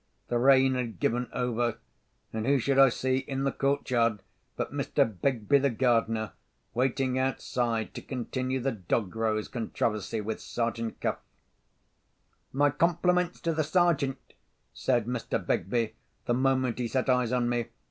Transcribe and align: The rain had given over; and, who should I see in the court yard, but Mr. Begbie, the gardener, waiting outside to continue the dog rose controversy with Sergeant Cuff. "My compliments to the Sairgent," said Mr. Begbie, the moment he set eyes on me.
The 0.29 0.39
rain 0.39 0.73
had 0.73 0.99
given 0.99 1.29
over; 1.31 1.77
and, 2.33 2.47
who 2.47 2.57
should 2.57 2.79
I 2.79 2.89
see 2.89 3.17
in 3.17 3.43
the 3.43 3.51
court 3.51 3.87
yard, 3.91 4.23
but 4.55 4.73
Mr. 4.73 5.05
Begbie, 5.05 5.59
the 5.59 5.69
gardener, 5.69 6.31
waiting 6.73 7.19
outside 7.19 7.93
to 7.93 8.01
continue 8.01 8.59
the 8.59 8.71
dog 8.71 9.15
rose 9.15 9.47
controversy 9.47 10.19
with 10.19 10.41
Sergeant 10.41 10.99
Cuff. 11.01 11.19
"My 12.51 12.71
compliments 12.71 13.39
to 13.41 13.53
the 13.53 13.63
Sairgent," 13.63 14.17
said 14.73 15.05
Mr. 15.05 15.37
Begbie, 15.37 15.93
the 16.25 16.33
moment 16.33 16.79
he 16.79 16.87
set 16.87 17.07
eyes 17.07 17.31
on 17.31 17.47
me. 17.47 17.67